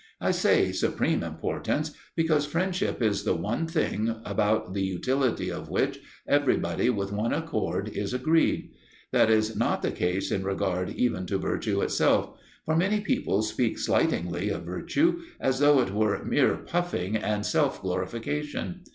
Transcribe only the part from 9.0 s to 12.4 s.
That is not the case in regard even to virtue itself;